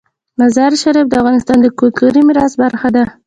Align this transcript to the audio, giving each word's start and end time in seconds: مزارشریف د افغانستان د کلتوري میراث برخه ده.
مزارشریف 0.39 1.05
د 1.09 1.13
افغانستان 1.21 1.57
د 1.61 1.67
کلتوري 1.79 2.21
میراث 2.27 2.53
برخه 2.61 2.89
ده. 2.95 3.03